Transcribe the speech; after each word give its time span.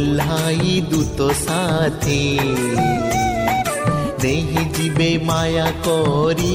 ଓହ୍ଲାଇ 0.00 0.74
ଦୂତ 0.90 1.24
ସାଥୀ 1.38 2.20
ନେଇ 4.22 4.62
ଯିବେ 4.76 5.08
ମାୟା 5.28 5.66
କରି 5.86 6.54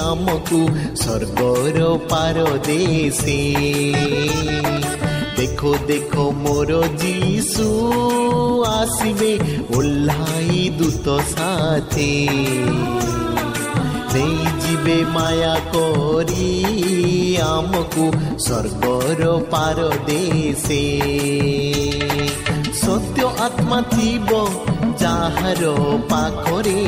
ଆମକୁ 0.00 0.60
ସ୍ୱର୍ଗର 1.00 1.78
ପାର 2.10 2.44
ଦେଶେ 2.68 3.38
ଦେଖ 5.38 5.72
ଦେଖ 5.88 6.26
ମୋର 6.42 6.82
ଯୀଶୁ 7.04 7.68
ଆସିବେ 8.72 9.32
ଓହ୍ଲାଇ 9.78 10.62
ଦୂତ 10.78 11.18
ସାଥୀ 11.32 12.12
ନେଇଯିବେ 14.14 14.98
ମାୟା 15.16 15.54
କରି 15.72 17.23
ଆମକୁ 17.46 18.04
ସ୍ୱର୍ଗର 18.44 19.22
ପାର 19.52 19.78
ଦେଶେ 20.08 20.82
ସତ୍ୟ 22.82 23.26
ଆତ୍ମା 23.44 23.78
ଥିବ 23.92 24.30
ଯାହାର 25.02 25.62
ପାଖରେ 26.10 26.80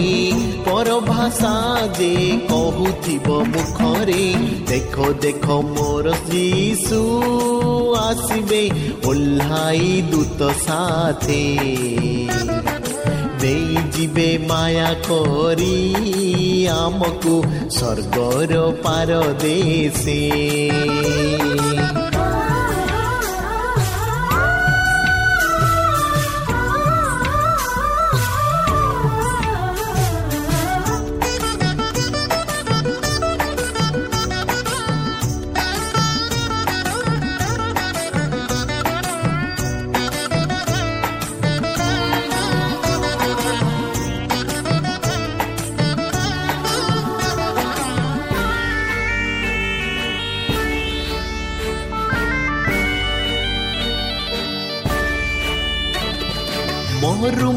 ପର 0.67 0.89
ଭାଷା 1.09 1.53
ଯେ 1.99 2.11
କହୁଥିବ 2.51 3.39
ମୁଖରେ 3.53 4.25
ଦେଖ 4.71 4.95
ଦେଖ 5.25 5.47
ମୋର 5.71 6.07
ଯୀଶୁ 6.31 7.01
ଆସିବେ 8.01 8.63
ଓହ୍ଲାଇ 9.11 9.91
ଦୂତ 10.13 10.41
ସାଥେ 10.65 11.43
ନେଇଯିବେ 13.47 14.29
ମାୟା 14.49 14.89
କରି 15.07 15.75
ଆମକୁ 16.75 17.35
ସ୍ୱର୍ଗର 17.77 18.53
ପାର 18.85 19.21
ଦେଶେ 19.43 20.21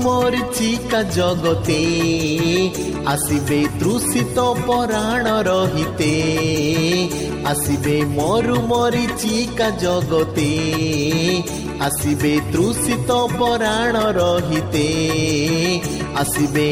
ବର୍ଚିକା 0.10 1.00
ଜଗତେ 1.16 1.82
ଆସିବେ 3.06 3.60
ତୃଷିତ 3.80 4.46
ପରାଣ 4.68 5.26
ରହିତେ। 5.48 6.14
ଆସିବେ 7.52 7.98
ମରୁ 8.16 8.58
ମରିଚିକା 8.72 9.68
ଜଗତେ 9.84 10.48
ଆସିବେ 11.88 12.34
ତୃଷିତ 12.54 13.20
ପରାଣ 13.40 13.96
ରହିତେ। 14.20 14.88
ଆସିବେ 16.16 16.70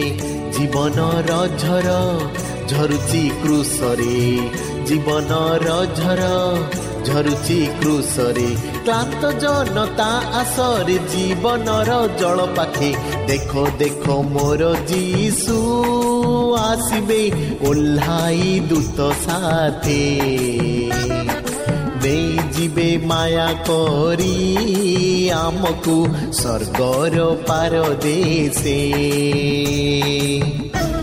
ଜୀବନର 0.57 1.31
ଝର 1.63 1.89
ଝରୁଛି 2.71 3.23
କୃଷରେ। 3.43 4.17
ଜୀବନର 4.87 5.67
ଝର 5.99 6.23
ଝରୁଛି 7.07 7.59
କୃଷରେ। 7.79 8.49
କ୍ଳାନ୍ତ 8.87 9.29
ଜନତା 9.43 10.03
ଆସରେ 10.41 10.93
ଜୀବନର 11.13 11.95
ଜଳ 12.19 12.43
ପାଖେ 12.57 12.91
ଦେଖ 13.29 13.63
ଦେଖ 13.81 14.15
ମୋର 14.27 14.69
ଯୀଶୁ 14.91 15.55
ଆସିବେ 16.59 17.19
ଓହ୍ଲାଇ 17.69 18.53
ଦୂତ 18.69 19.09
ସାଥେ 19.25 19.99
ନେଇଯିବେ 22.03 22.89
ମାୟା 23.09 23.49
କରି 23.67 24.33
ଆମକୁ 25.41 25.97
ସ୍ୱର୍ଗର 26.39 27.27
ପାର 27.49 27.83
ଦେଶେ 28.05 28.79
ପୃଥିବୀ 30.57 30.96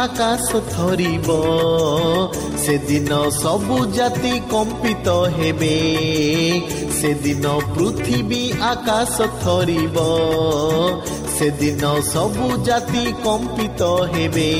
ଆକାଶ 0.00 0.58
ଥରିବ 0.66 1.28
ସେଦିନ 2.62 3.16
ସବୁ 3.36 3.78
ଜାତି 3.96 4.32
କମ୍ପିତ 4.52 5.16
ହେବେ 5.36 5.74
ସେଦିନ 6.98 7.54
ପୃଥିବୀ 7.74 8.42
ଆକାଶ 8.68 9.28
ଥରିବ 9.42 10.06
ସେଦିନ 11.34 11.92
ସବୁ 12.06 12.48
ଜାତି 12.66 13.04
କମ୍ପିତ 13.22 13.90
ହେବେ 14.12 14.50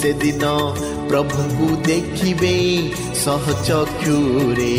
ସେଦିନ 0.00 0.52
ପ୍ରଭୁଙ୍କୁ 1.08 1.68
ଦେଖିବେ 1.86 2.56
ସହଚକ୍ଷୁରେ 3.24 4.74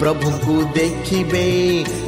ପ୍ରଭୁଙ୍କୁ 0.00 0.54
ଦେଖିବେ 0.74 1.44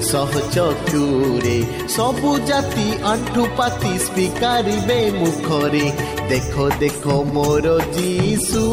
ସହଚକ୍ଷୁରେ 0.03 1.57
ସବୁ 1.89 2.33
ଜାତି 2.47 2.87
ଆଣ୍ଠୁ 3.05 3.43
ପାତି 3.57 3.93
ସ୍ୱୀକାରିବେ 3.99 5.01
ମୁଖରେ। 5.21 5.87
ଦେଖ 6.29 6.55
ଦେଖ 6.81 7.05
ମୋର 7.35 7.67
ଯୀଶୁ 7.97 8.65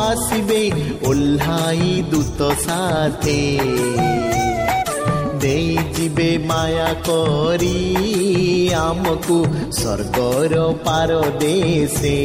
ଆସିବେ 0.00 0.62
ଓହ୍ଲାଇ 1.04 2.02
ଦୂତ 2.10 2.40
ସାଥେ। 2.66 3.40
ଦେଇଯିବେ 5.98 6.30
ମାୟା 6.48 6.90
କରି 7.06 7.76
ଆମକୁ 8.78 9.38
ସ୍ୱର୍ଗର 9.72 10.54
ପାର 10.86 11.10
ଦେଶେ 11.40 12.16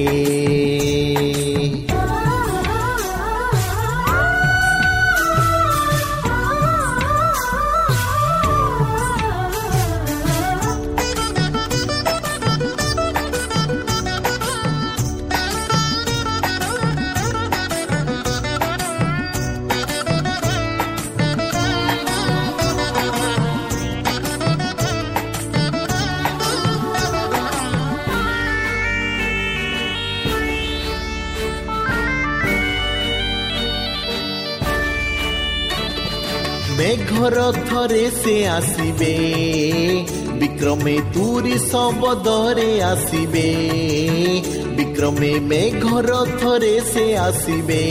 মেঘর 36.83 37.53
ধরে 37.69 38.11
সে 38.23 38.47
আসিবে। 38.47 39.15
বিক্রমে 40.39 40.99
তুরি 41.13 41.59
শবদরে 41.71 42.83
আসিবে। 42.83 43.55
বিক্রমে 44.77 45.39
মেঘর 45.39 46.25
ধরে 46.41 46.81
সে 46.93 47.17
আসিবে। 47.17 47.83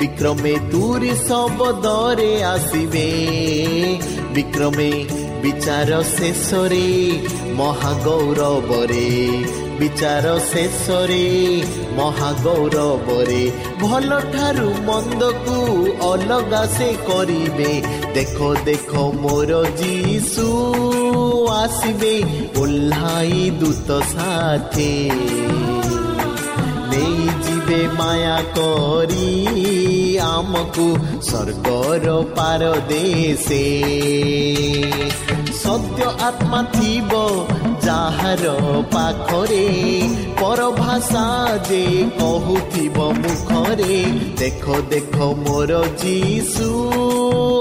বিক্রমে 0.00 0.54
তুরি 0.70 1.10
শবদরে 1.28 2.44
আসিবে। 2.44 3.10
বিক্রমে 4.34 5.04
বিচার 5.42 6.04
শেষরে 6.18 7.12
মহাগৌরবরে 7.54 9.28
ବିଚାର 9.78 10.26
ଶେଷରେ 10.44 11.24
ମହାଗୌରବରେ 11.98 13.42
ଭଲ 13.82 14.10
ଠାରୁ 14.32 14.70
ମନ୍ଦକୁ 14.88 15.58
ଅଲଗା 16.08 16.62
ସେ 16.76 16.88
କରିବେ 17.08 17.72
ଦେଖ 18.16 18.50
ଦେଖ 18.68 19.04
ମୋର 19.22 19.60
ଯୀଶୁ 19.80 20.46
ଆସିବେ 21.58 22.14
ଓହ୍ଲାଇ 22.62 23.44
ଦୂତ 23.60 24.00
ସାଥେ 24.12 24.90
ନେଇଯିବେ 26.90 27.80
ମାୟା 27.98 28.38
କରି 28.56 29.28
ଆମକୁ 30.28 30.86
ସ୍ୱର୍ଗର 31.28 32.06
ପାର 32.36 32.62
ଦେଶେ 32.90 33.64
ସତ୍ୟ 35.62 36.06
ଆତ୍ମା 36.28 36.60
ଥିବ 36.74 37.17
ଯାହାର 38.28 38.80
ପାଖରେ 38.92 39.66
ପର 40.40 40.60
ଭାଷା 40.78 41.24
ଯେ 41.68 41.82
କହୁଥିବ 42.18 42.96
ମୁଖରେ 43.20 43.96
ଦେଖ 44.40 44.64
ଦେଖ 44.90 45.16
ମୋର 45.44 45.72
ଯିଶୁ 46.02 46.68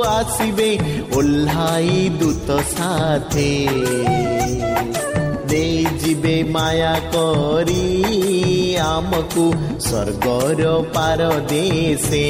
ଆସିବେ 0.08 0.72
ଓହ୍ଲାଇ 1.18 2.00
ଦୂତ 2.20 2.50
ସାଥେ। 2.74 3.52
ଦେଇଯିବେ 5.50 6.36
ମାୟା 6.56 6.96
କରି 7.14 7.86
ଆମକୁ 8.92 9.46
ସ୍ୱର୍ଗର 9.86 10.64
ପାର 10.96 11.22
ଦେଶେ 11.52 12.28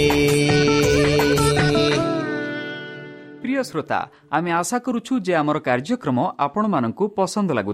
ଶ୍ରୋତା 3.63 4.00
ଆମେ 4.31 4.51
ଆଶା 4.51 4.78
କରୁଛୁ 4.86 5.13
ଯେ 5.25 5.34
ଆମର 5.42 5.57
କାର୍ଯ୍ୟକ୍ରମ 5.68 6.18
কার্যক্রম 6.19 6.19
আপনার 6.45 7.10
পসন্দ 7.18 7.50
লাগুব 7.51 7.74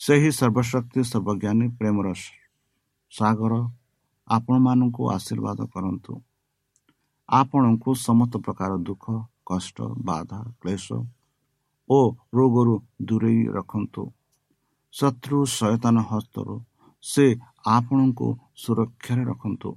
ସେହି 0.00 0.30
ସର୍ବଶକ୍ତି 0.32 1.00
ସର୍ବଜ୍ଞାନୀ 1.02 1.66
ପ୍ରେମର 1.78 2.08
ସାଗର 3.12 3.54
ଆପଣମାନଙ୍କୁ 4.28 5.02
ଆଶୀର୍ବାଦ 5.10 5.58
କରନ୍ତୁ। 5.74 6.12
ଆପଣଙ୍କୁ 7.28 7.90
ସମସ୍ତ 8.06 8.34
ପ୍ରକାର 8.46 8.70
ଦୁଃଖ 8.86 9.04
କଷ୍ଟ 9.46 9.76
ବାଧା 10.04 10.40
କ୍ଲେଶ 10.60 10.86
ଓ 11.90 11.98
ରୋଗରୁ 12.34 12.74
ଦୂରେଇ 13.02 13.42
ରଖନ୍ତୁ। 13.48 14.02
ଶତ୍ରୁ 14.94 15.38
ସଚେତନ 15.52 15.96
ହସ୍ତରୁ 16.10 16.54
ସେ 17.04 17.26
ଆପଣଙ୍କୁ 17.66 18.28
ସୁରକ୍ଷାରେ 18.56 19.22
ରଖନ୍ତୁ। 19.24 19.70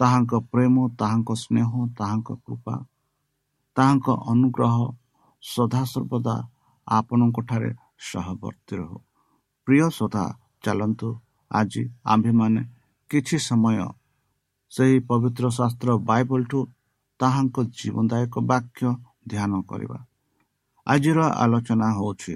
ତାହାଙ୍କ 0.00 0.32
ପ୍ରେମ 0.52 0.74
ତାହାଙ୍କ 1.00 1.30
ସ୍ନେହ 1.34 1.70
ତାହାଙ୍କ 1.98 2.28
କୃପା 2.44 2.74
ତାହାଙ୍କ 3.76 4.06
ଅନୁଗ୍ରହ 4.32 4.76
ସଦାସର୍ବଦା 5.42 6.36
ଆପଣଙ୍କଠାରେ 6.86 7.70
ସହବର୍ତ୍ତୀ 8.00 8.74
ରହୁ। 8.76 8.98
ପ୍ରିୟ 9.68 9.86
ସଦା 9.90 10.24
ଚାଲନ୍ତୁ 10.64 11.08
ଆଜି 11.50 11.82
ଆମ୍ଭେମାନେ 12.12 12.60
କିଛି 13.10 13.38
ସମୟ 13.38 13.80
ସେହି 14.72 14.98
ପବିତ୍ର 15.08 15.44
ଶାସ୍ତ୍ର 15.58 15.88
ବାଇବଲଠୁ 16.10 16.60
ତାହାଙ୍କ 17.20 17.56
ଜୀବନଦାୟକ 17.78 18.34
ବାକ୍ୟ 18.50 18.86
ଧ୍ୟାନ 19.30 19.52
କରିବା। 19.70 19.98
ଆଜିର 20.86 21.18
ଆଲୋଚନା 21.42 21.88
ହେଉଛି 21.98 22.34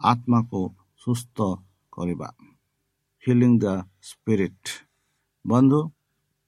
ଆତ୍ମାକୁ 0.00 0.60
ସୁସ୍ଥ 1.06 1.36
କରିବା। 1.92 2.28
ହିଲିଂ 3.24 3.52
ଦ 3.58 3.64
ସ୍ପିରିଟ୍ 4.08 4.68
ବନ୍ଧୁ 5.44 5.80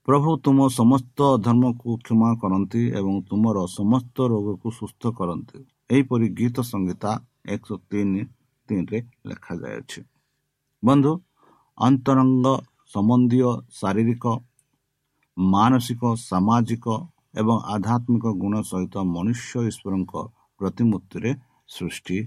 ପ୍ରଭୁ 0.09 0.31
ତୁମ 0.45 0.59
ସମସ୍ତ 0.71 1.19
ଧର୍ମକୁ 1.47 1.91
କ୍ଷମା 2.05 2.31
କରନ୍ତି 2.43 2.83
ଏବଂ 2.99 3.15
ତୁମର 3.29 3.59
ସମସ୍ତ 3.79 4.17
ରୋଗକୁ 4.33 4.69
ସୁସ୍ଥ 4.81 5.03
କରନ୍ତି। 5.19 5.59
ଏହିପରି 5.91 6.27
ଗୀତ 6.39 6.57
ସଂହିତା 6.73 7.13
ଏକଶହ 7.55 7.79
ତିନି 7.91 8.23
ତିନିରେ 8.71 8.99
ଲେଖାଯାଇଅଛି 9.29 10.01
ବନ୍ଧୁ 10.83 11.13
ଅନ୍ତରଙ୍ଗ 11.79 12.47
ସମ୍ବନ୍ଧୀୟ 12.93 13.51
ଶାରୀରିକ 13.75 14.25
ମାନସିକ 15.37 16.03
ସାମାଜିକ 16.23 16.87
ଏବଂ 17.41 17.57
ଆଧ୍ୟାତ୍ମିକ 17.75 18.25
ଗୁଣ 18.43 18.55
ସହିତ 18.65 18.95
ମନୁଷ୍ୟ 19.11 19.53
ଈଶ୍ୱରଙ୍କ 19.71 20.15
ପ୍ରତିମୂର୍ତ୍ତିରେ 20.61 21.31
ସୃଷ୍ଟି 21.69 22.19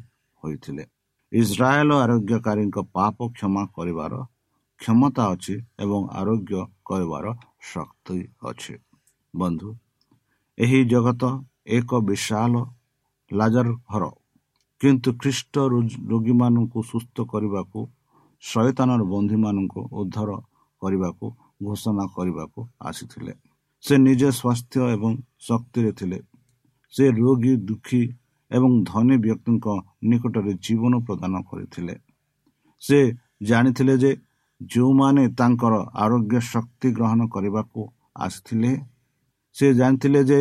ହୋଇଥିଲେ 0.43 0.83
ଇସ୍ରାଏଲ 1.31 1.89
ଆରୋଗ୍ୟକାରୀଙ୍କ 1.99 2.77
ପାପ 2.95 3.17
କ୍ଷମା 3.31 3.63
କରିବାର 3.75 4.13
କ୍ଷମତା 4.79 5.25
ଅଛି 5.33 5.55
ଏବଂ 5.83 6.01
ଆରୋଗ୍ୟ 6.19 6.53
କରିବାର 6.87 7.25
ଶକ୍ତି 7.67 8.19
ଅଛି 8.43 8.75
ବନ୍ଧୁ 9.33 9.69
ଏହି 10.57 10.79
ଜଗତ 10.87 11.23
ଏକ 11.71 12.01
ବିଶାଳ 12.03 12.53
ଲାଜର 13.31 13.69
ଘର 13.87 14.03
କିନ୍ତୁ 14.83 15.09
ଖ୍ରୀଷ୍ଟ 15.21 15.55
ରୋଗୀମାନଙ୍କୁ 16.11 16.79
ସୁସ୍ଥ 16.83 17.15
କରିବାକୁ 17.31 17.79
ଶୟତାନର 18.43 19.01
ବନ୍ଧୁମାନଙ୍କୁ 19.03 19.81
ଉଦ୍ଧାର 19.99 20.31
କରିବାକୁ 20.81 21.25
ଘୋଷଣା 21.63 22.05
କରିବାକୁ 22.15 22.59
ଆସିଥିଲେ। 22.81 23.33
ସେ 23.83 23.93
ନିଜ 23.97 24.21
ସ୍ୱାସ୍ଥ୍ୟ 24.39 24.81
ଏବଂ 24.95 25.11
ଶକ୍ତିରେ 25.39 25.91
ଥିଲେ। 25.99 26.19
ସେ 26.93 27.03
ରୋଗୀ 27.11 27.53
ଦୁଃଖୀ 27.69 28.01
ଏବଂ 28.51 28.71
ଧନୀ 28.83 29.17
ବ୍ୟକ୍ତିଙ୍କ 29.17 29.67
ନିକଟରେ 30.03 30.53
ଜୀବନ 30.65 30.93
ପ୍ରଦାନ 31.07 31.33
କରିଥିଲେ। 31.49 31.95
ସେ 32.81 32.99
ଜାଣିଥିଲେ 33.41 33.95
ଯେ 33.97 34.11
ଯେଉଁମାନେ 34.61 35.23
ତାଙ୍କର 35.39 35.73
ଆରୋଗ୍ୟ 36.03 36.39
ଶକ୍ତି 36.53 36.87
ଗ୍ରହଣ 36.91 37.21
କରିବାକୁ 37.27 37.81
ଆସିଥିଲେ 38.15 38.71
ସେ 39.55 39.65
ଜାଣିଥିଲେ 39.73 40.21
ଯେ 40.23 40.39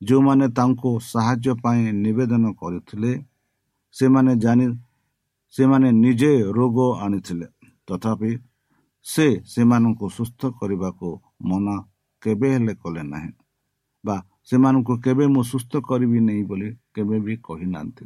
ଯେଉଁମାନେ 0.00 0.46
ତାଙ୍କୁ 0.48 0.90
ସାହାଯ୍ୟ 1.12 1.54
ପାଇଁ 1.62 1.80
ନିବେଦନ 2.04 2.44
କରିଥିଲେ 2.60 3.12
ସେମାନେ 3.96 4.32
ଜାଣି 4.44 4.66
ସେମାନେ 5.54 5.88
ନିଜେ 6.02 6.32
ରୋଗ 6.56 6.78
ଆଣିଥିଲେ। 7.04 7.46
ତଥାପି 7.88 8.30
ସେ 9.06 9.26
ସେମାନଙ୍କୁ 9.52 10.06
ସୁସ୍ଥ 10.18 10.40
କରିବାକୁ 10.58 11.08
ମନା 11.48 11.76
କେବେ 12.22 12.48
ହେଲେ 12.54 12.74
କଲେ 12.82 13.02
ନାହିଁ 13.12 13.30
ବା 14.04 14.16
ସେମାନଙ୍କୁ 14.48 14.94
କେବେ 15.04 15.24
ମୁଁ 15.34 15.42
ସୁସ୍ଥ 15.52 15.72
କରିବି 15.88 16.18
ନାହିଁ 16.28 16.44
ବୋଲି 16.50 16.68
କେବେ 16.94 17.16
ବି 17.26 17.34
କହିନାହାନ୍ତି। 17.46 18.04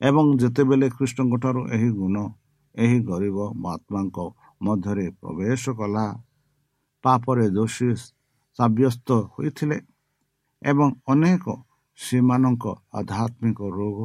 ଏବଂ 0.00 0.24
ଯେତେବେଳେ 0.40 0.86
କୃଷ୍ଣଙ୍କ 0.96 1.34
ଠାରୁ 1.42 1.62
ଏହି 1.74 1.88
ଗୁଣ 1.98 2.16
ଏହି 2.74 2.98
ଗରିବ 3.08 3.38
ମହାତ୍ମାଙ୍କ 3.62 4.18
ମଧ୍ୟରେ 4.66 5.06
ପ୍ରବେଶ 5.20 5.62
କଲା 5.78 6.04
ପାପରେ 7.04 7.46
ଦୋଷୀ 7.56 7.88
ସାବ୍ୟସ୍ତ 8.58 9.08
ହୋଇଥିଲେ 9.32 9.78
ଏବଂ 10.62 10.88
ଅନେକ 11.12 11.44
ସେମାନଙ୍କ 11.98 12.64
ଆଧ୍ୟାତ୍ମିକ 12.98 13.58
ରୋଗ 13.78 13.98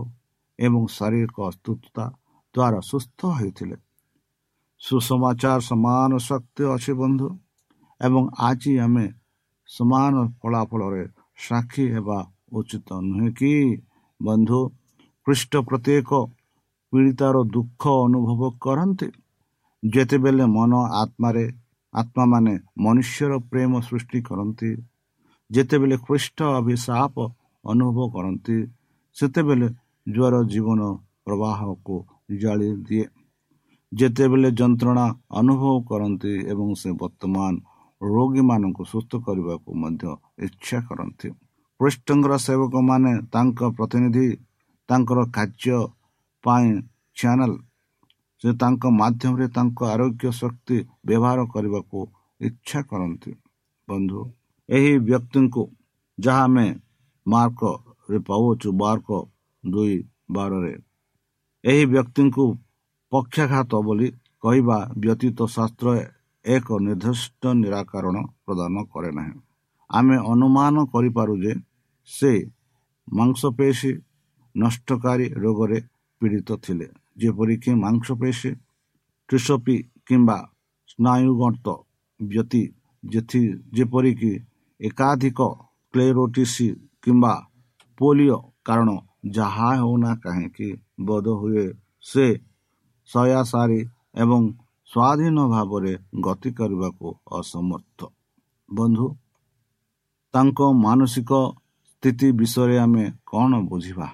ଏବଂ 0.60 0.82
ଶାରୀରିକ 0.96 1.36
ଅସୁସ୍ଥତା 1.50 2.06
ଦ୍ୱାରା 2.56 2.80
ସୁସ୍ଥ 2.90 3.20
ହୋଇଥିଲେ। 3.38 3.78
ସୁସମାଚାର 4.82 5.60
ସମାନ 5.70 6.12
ଶକ୍ତି 6.20 6.64
ଅଛି 6.74 6.94
ବନ୍ଧୁ 7.02 7.28
ଏବଂ 8.02 8.24
ଆଜି 8.40 8.74
ଆମେ 8.80 9.06
ସମାନ 9.70 10.14
ଫଳାଫଳରେ 10.40 11.04
ସାକ୍ଷୀ 11.38 11.86
ହେବା 11.96 12.20
ଉଚିତ 12.58 12.90
ନୁହେଁ 13.08 13.30
କି? 13.40 13.54
ବନ୍ଧୁ 14.20 14.60
ଖ୍ରୀଷ୍ଟ 15.28 15.54
ପ୍ରତ୍ୟେକ 15.68 16.10
ପୀଡ଼ିତାର 16.94 17.36
ଦୁଃଖ 17.56 17.84
ଅନୁଭବ 18.06 18.42
କରନ୍ତି। 18.64 19.08
ଯେତେବେଳେ 19.84 20.46
ମନ 20.58 20.72
ଆତ୍ମାରେ 21.02 21.46
ଆତ୍ମାମାନେ 21.94 22.54
ମନୁଷ୍ୟର 22.80 23.32
ପ୍ରେମ 23.52 23.72
ସୃଷ୍ଟି 23.88 24.20
କରନ୍ତି 24.22 24.72
ଯେତେବେଳେ 25.50 25.98
ଖ୍ରୀଷ୍ଟ 25.98 26.40
ଅଭିଶାପ 26.60 27.16
ଅନୁଭବ 27.64 27.98
କରନ୍ତି 28.16 28.58
ସେତେବେଳେ 29.18 29.68
ଜ୍ୱର 30.08 30.36
ଜୀବନ 30.52 30.82
ପ୍ରବାହକୁ 31.26 31.96
ଜାଳି 32.42 32.70
ଦିଏ। 32.88 33.06
ଯେତେବେଳେ 33.92 34.50
ଯନ୍ତ୍ରଣା 34.52 35.06
ଅନୁଭବ 35.32 35.74
କରନ୍ତି 35.90 36.34
ଏବଂ 36.52 36.70
ସେ 36.82 36.90
ବର୍ତ୍ତମାନ 37.02 37.54
ରୋଗୀମାନଙ୍କୁ 38.02 38.84
ସୁସ୍ଥ 38.92 39.12
କରିବାକୁ 39.26 39.70
ମଧ୍ୟ 39.84 40.04
ଇଚ୍ଛା 40.46 40.80
କରନ୍ତି। 40.88 41.28
କୃଷ୍ଣଙ୍କର 41.80 42.34
ସେବକମାନେ 42.38 43.12
ତାଙ୍କ 43.34 43.60
ପ୍ରତିନିଧି 43.78 44.28
ତାଙ୍କର 44.90 45.20
କାର୍ଯ୍ୟ 45.36 45.78
ପାଇଁ 46.44 46.68
ଚ୍ୟାନେଲ 47.18 47.54
ସେ 48.44 48.50
ତାଙ୍କ 48.62 48.84
ମାଧ୍ୟମରେ 49.02 49.48
ତାଙ୍କ 49.48 49.80
ଆରୋଗ୍ୟ 49.94 50.26
ଶକ୍ତି 50.32 50.78
ବ୍ୟବହାର 51.08 51.40
କରିବାକୁ 51.54 52.00
ଇଚ୍ଛା 52.42 52.80
କରନ୍ତି। 52.90 53.32
ବନ୍ଧୁ 53.88 54.20
ଏହି 54.70 54.94
ବ୍ୟକ୍ତିଙ୍କୁ 55.00 55.64
ଯାହା 56.18 56.44
ଆମେ 56.44 56.68
ମାର୍କରେ 57.26 58.20
ପାଉଛୁ 58.28 58.70
ମାର୍କ 58.82 59.10
ଦୁଇ 59.64 59.96
ବାରରେ 60.32 60.74
ଏହି 61.64 61.84
ବ୍ୟକ୍ତିଙ୍କୁ 61.86 62.46
ପକ୍ଷାଘାତ 63.12 63.72
ବୋଲି 63.88 64.08
କହିବା 64.44 64.78
ବ୍ୟତୀତ 64.98 65.40
ଶାସ୍ତ୍ର 65.56 65.88
ଏକ 66.46 66.68
ନିର୍ଦ୍ଦିଷ୍ଟ 66.86 67.44
ନିରାକରଣ 67.62 68.16
ପ୍ରଦାନ 68.46 68.76
କରେ 68.92 69.12
ନାହିଁ। 69.12 69.36
ଆମେ 69.90 70.18
ଅନୁମାନ 70.34 70.76
କରିପାରୁ 70.94 71.34
ଯେ 71.44 71.54
ସେ 72.10 72.32
ମାଂସପେଶୀ 73.08 73.92
ନଷ୍ଟକାରୀ 74.56 75.28
ରୋଗରେ 75.44 75.80
ପୀଡ଼ିତ 76.22 76.50
ଥିଲେ। 76.64 76.88
ଯେପରିକି 77.18 77.72
ମାଂସପେଶୀ 77.84 78.52
ଟ୍ରିସପି 79.30 79.76
କିମ୍ବା 80.08 80.38
ସ୍ନାୟୁଗତ 80.92 81.68
ବ୍ୟକ୍ତି 82.20 82.64
ଯେଥି 83.04 83.42
ଯେପରିକି 83.74 84.34
ଏକାଧିକ 84.80 85.40
କ୍ଲେରୋଟିସି 85.94 86.68
କିମ୍ବା 87.04 87.34
ପୋଲିଓ 87.98 88.38
କାରଣ 88.66 88.90
ଯାହା 89.24 89.70
ହେଉନା 89.76 90.12
କାହିଁକି 90.16 90.70
ବୋଧ 91.06 91.28
ହୁଏ 91.28 91.66
ସେ 92.02 92.26
ଶୟାସାରୀ 93.10 93.80
ଏବଂ 94.16 94.42
ସ୍ୱାଧୀନ 94.90 95.38
ଭାବରେ 95.48 95.94
ଗତି 96.22 96.50
କରିବାକୁ 96.52 97.08
ଅସମର୍ଥ 97.40 98.00
ବନ୍ଧୁ 98.70 99.08
ତାଙ୍କ 100.34 100.60
ମାନସିକ 100.84 101.32
ସ୍ଥିତି 101.92 102.28
ବିଷୟରେ 102.32 102.78
ଆମେ 102.78 103.06
କ'ଣ 103.26 103.52
ବୁଝିବା 103.70 104.08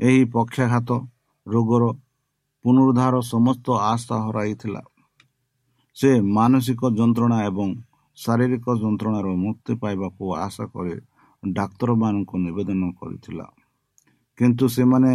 ଏହି 0.00 0.22
ପକ୍ଷାଘାତ 0.24 0.90
ରୋଗର 1.46 1.84
ପୁନରୁଦ୍ଧାର 2.64 3.14
ସମସ୍ତ 3.20 3.66
ଆଶା 3.84 4.16
ହରାଇଥିଲା। 4.26 4.82
ସେ 5.96 6.10
ମାନସିକ 6.20 6.80
ଯନ୍ତ୍ରଣା 6.90 7.38
ଏବଂ 7.44 7.68
ଶାରୀରିକ 8.18 8.66
ଯନ୍ତ୍ରଣାରୁ 8.82 9.32
ମୁକ୍ତି 9.36 9.72
ପାଇବାକୁ 9.82 10.22
ଆଶା 10.36 10.64
କରି 10.66 10.94
ଡାକ୍ତରମାନଙ୍କୁ 11.52 12.34
ନିବେଦନ 12.38 12.82
କରିଥିଲା। 13.00 13.46
କିନ୍ତୁ 14.40 14.66
ସେମାନେ 14.74 15.12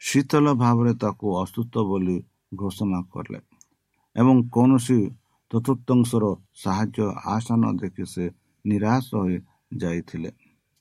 ଶୀତଳ 0.00 0.46
ଭାବରେ 0.54 0.92
ତାକୁ 1.02 1.26
ଅସୁସ୍ଥ 1.42 1.74
ବୋଲି 1.90 2.16
ଘୋଷଣା 2.54 3.00
କଲେ 3.12 3.38
ଏବଂ 4.16 4.36
କୌଣସି 4.54 4.98
ଚତୁର୍ଥଂଶର 5.50 6.24
ସାହାଯ୍ୟ 6.62 7.06
ଆଶା 7.34 7.54
ନ 7.56 7.64
ଦେଖି 7.80 8.04
ସେ 8.06 8.24
ନିରାଶ 8.64 9.06
ହୋଇ 9.14 9.36
ଯାଇଥିଲେ। 9.82 10.30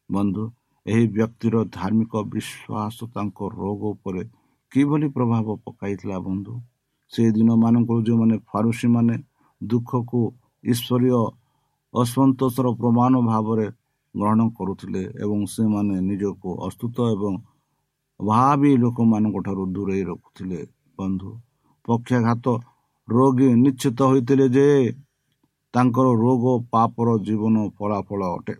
ବନ୍ଧୁ 0.09 0.43
ଏହି 0.85 1.05
ବ୍ୟକ୍ତିର 1.15 1.55
ଧାର୍ମିକ 1.77 2.13
ବିଶ୍ୱାସ 2.33 2.97
ତାଙ୍କ 3.13 3.39
ରୋଗ 3.61 3.81
ଉପରେ 3.95 4.23
କିଭଳି 4.71 5.07
ପ୍ରଭାବ 5.15 5.47
ପକାଇଥିଲା 5.65 6.17
ବନ୍ଧୁ? 6.19 6.53
ସେ 7.13 7.23
ଦିନମାନଙ୍କରୁ 7.31 7.99
ଯେଉଁମାନେ 8.07 8.35
ଫାରୁସିମାନେ 8.49 9.15
ଦୁଃଖକୁ 9.61 10.21
ଈଶ୍ୱରୀୟ 10.63 11.19
ଅସନ୍ତୋଷର 11.93 12.67
ପ୍ରମାଣ 12.81 13.13
ଭାବରେ 13.27 13.67
ଗ୍ରହଣ 14.15 14.39
କରୁଥିଲେ 14.57 15.03
ଏବଂ 15.23 15.39
ସେମାନେ 15.53 15.95
ନିଜକୁ 16.09 16.49
ଅସ୍ତୁତ 16.67 16.95
ଏବଂ 17.15 17.33
ଭାବି 18.19 18.71
ଲୋକମାନଙ୍କ 18.77 19.37
ଠାରୁ 19.45 19.63
ଦୂରେଇ 19.75 20.03
ରଖୁଥିଲେ 20.09 20.59
ବନ୍ଧୁ। 20.97 21.31
ପକ୍ଷାଘାତ 21.85 22.45
ରୋଗୀ 23.07 23.47
ନିଶ୍ଚିତ 23.63 23.99
ହୋଇଥିଲେ 24.01 24.47
ଯେ 24.49 24.67
ତାଙ୍କର 25.73 26.07
ରୋଗ 26.23 26.43
ପାପର 26.71 27.07
ଜୀବନ 27.27 27.55
ଫଳାଫଳ 27.77 28.21
ଅଟେ। 28.37 28.55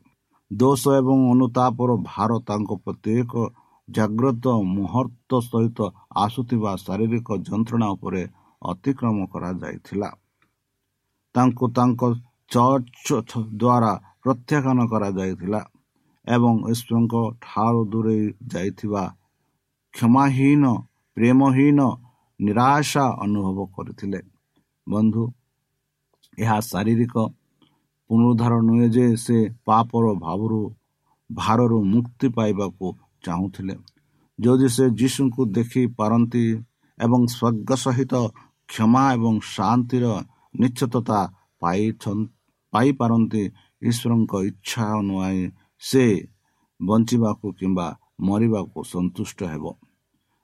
ଦୋଷ 0.51 0.83
ଏବଂ 0.99 1.19
ଅନୁତାପର 1.31 1.89
ଭାର 2.09 2.31
ତାଙ୍କ 2.49 2.69
ପ୍ରତ୍ୟେକ 2.83 3.33
ଜାଗ୍ରତ 3.89 4.45
ମୁହୂର୍ତ୍ତ 4.75 5.31
ସହିତ 5.41 5.79
ଆସୁଥିବା 6.15 6.71
ଶାରୀରିକ 6.85 7.27
ଯନ୍ତ୍ରଣା 7.47 7.87
ଉପରେ 7.95 8.23
ଅତିକ୍ରମ 8.61 9.17
କରାଯାଇଥିଲା। 9.33 10.09
ତାଙ୍କୁ 11.35 11.65
ତାଙ୍କ 11.77 12.01
ଚର୍ଚ୍ଚ 12.51 13.09
ଦ୍ୱାରା 13.61 13.91
ପ୍ରତ୍ୟାଖ୍ୟାନ 14.23 14.79
କରାଯାଇଥିଲା 14.91 15.61
ଏବଂ 16.27 16.53
ଈଶ୍ୱରଙ୍କ 16.73 17.15
ଠାରୁ 17.43 17.81
ଦୂରେଇ 17.91 18.25
ଯାଇଥିବା 18.53 19.03
କ୍ଷମାହୀନ 19.97 20.63
ପ୍ରେମହୀନ 21.17 21.79
ନିରାଶା 22.39 23.05
ଅନୁଭବ 23.23 23.57
କରିଥିଲେ। 23.75 24.19
ବନ୍ଧୁ 24.87 25.23
ଏହା 26.37 26.57
ଶାରୀରିକ 26.71 27.15
ପୁନରୁଦ୍ଧାର 28.09 28.53
ନୁହେଁ 28.67 28.87
ଯେ 28.95 29.05
ସେ 29.25 29.37
ପାପର 29.67 30.05
ଭାବରୁ 30.25 30.59
ଭାରରୁ 31.29 31.77
ମୁକ୍ତି 31.93 32.27
ପାଇବାକୁ 32.37 32.85
ଚାହୁଁଥିଲେ। 33.25 33.75
ଯଦି 34.39 34.67
ସେ 34.75 34.85
ଯୀଶୁଙ୍କୁ 34.99 35.41
ଦେଖି 35.57 35.83
ପାରନ୍ତି 35.97 36.43
ଏବଂ 36.99 37.21
ସ୍ୱର୍ଗ 37.35 37.69
ସହିତ 37.83 38.13
କ୍ଷମା 38.69 39.03
ଏବଂ 39.15 39.35
ଶାନ୍ତିର 39.55 40.05
ନିଶ୍ଚିତତା 40.55 41.19
ପାଇପାରନ୍ତି 42.73 43.43
ଈଶ୍ୱରଙ୍କ 43.81 44.33
ଇଚ୍ଛା 44.49 44.85
ଅନୁଆଇ 45.01 45.41
ସେ 45.81 46.05
ବଞ୍ଚିବାକୁ 46.79 47.47
କିମ୍ବା 47.59 47.87
ମରିବାକୁ 48.27 48.79
ସନ୍ତୁଷ୍ଟ 48.93 49.39
ହେବ। 49.51 49.65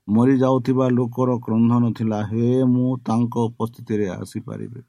ମରିଯାଉଥିବା 0.07 0.85
ଲୋକର 0.89 1.29
କ୍ରନ୍ଧନ 1.39 1.83
ଥିଲା 1.97 2.19
ହେ 2.29 2.47
ମୁଁ 2.69 2.89
ତାଙ୍କ 3.07 3.33
ଉପସ୍ଥିତିରେ 3.49 4.07
ଆସିପାରିବି। 4.15 4.81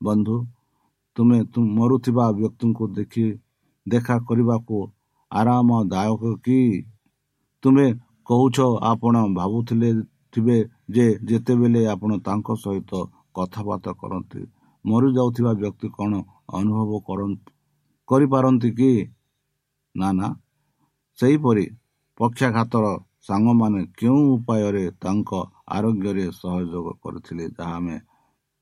ବନ୍ଧୁ 0.00 0.36
ତୁମେ 1.16 1.38
ମରୁଥିବା 1.78 2.24
ବ୍ୟକ୍ତିଙ୍କୁ 2.38 2.84
ଦେଖି 2.94 3.26
ଦେଖା 3.86 4.16
କରିବାକୁ 4.28 4.76
ଆରାମଦାୟକ 5.32 6.22
କି? 6.44 6.60
ତୁମେ 7.62 7.86
କହୁଛ 8.24 8.56
ଆପଣ 8.90 9.14
ଭାବୁଥିଲେ 9.34 9.90
ଥିବେ 10.32 10.56
ଯେ 10.90 11.06
ଯେତେବେଳେ 11.28 11.82
ଆପଣ 11.94 12.10
ତାଙ୍କ 12.26 12.48
ସହିତ 12.64 12.92
କଥାବାର୍ତ୍ତା 13.36 13.92
କରନ୍ତି 14.00 14.40
ମରିଯାଉଥିବା 14.84 15.52
ବ୍ୟକ୍ତି 15.62 15.88
କ'ଣ 15.96 16.12
ଅନୁଭବ 16.58 16.90
କରନ୍ତି 17.08 17.50
କରିପାରନ୍ତି 18.08 18.70
କି? 18.78 18.92
ନା 19.94 20.08
ନା 20.18 20.28
ସେହିପରି 21.18 21.64
ପକ୍ଷାଘାତର 22.20 22.84
ସାଙ୍ଗମାନେ 23.28 23.80
କେଉଁ 23.98 24.20
ଉପାୟରେ 24.36 24.84
ତାଙ୍କ 25.02 25.30
ଆରୋଗ୍ୟରେ 25.68 26.26
ସହଯୋଗ 26.40 26.86
କରିଥିଲେ 27.02 27.44
ଯାହା 27.56 27.74
ଆମେ 27.76 27.96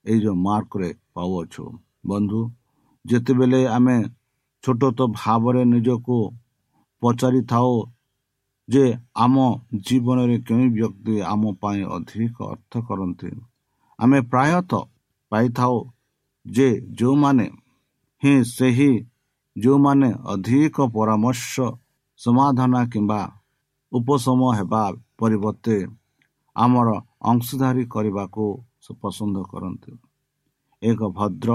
ଏଇ 0.07 0.19
ଯେଉଁ 0.25 0.37
ମାର୍କରେ 0.47 0.91
ପାଉଅଛୁ। 1.15 1.65
ବନ୍ଧୁ 2.07 2.41
ଯେତେବେଳେ 3.05 3.61
ଆମେ 3.77 3.97
ଛୋଟ 4.65 4.83
ଭାବରେ 5.17 5.63
ନିଜକୁ 5.65 6.19
ପଚାରିଥାଉ 7.03 7.73
ଯେ 8.69 8.85
ଆମ 9.15 9.35
ଜୀବନରେ 9.87 10.37
କେଉଁ 10.47 10.67
ବ୍ୟକ୍ତି 10.77 11.15
ଆମ 11.23 11.43
ପାଇଁ 11.61 11.83
ଅଧିକ 11.97 12.37
ଅର୍ଥ 12.53 12.73
କରନ୍ତି 12.89 13.31
ଆମେ 13.99 14.19
ପ୍ରାୟତଃ 14.33 14.83
ପାଇଥାଉ 15.33 15.77
ଯେ 16.47 16.69
ଯେଉଁମାନେ 16.99 17.47
ହିଁ 18.23 18.35
ସେହି 18.49 18.93
ଯେଉଁମାନେ 19.57 20.09
ଅଧିକ 20.33 20.77
ପରାମର୍ଶ 20.95 21.55
ସମାଧାନ 22.21 22.75
କିମ୍ବା 22.93 23.21
ଉପଶମ 23.93 24.41
ହେବା 24.59 24.83
ପରିବର୍ତ୍ତେ 25.19 25.77
ଆମର 26.57 26.89
ଅଂଶୀଦାରୀ 27.31 27.83
କରିବାକୁ 27.95 28.45
ପସନ୍ଦ 29.03 29.37
କରନ୍ତି। 29.51 29.93
ଏକ 30.83 31.01
ଭଦ୍ର 31.19 31.51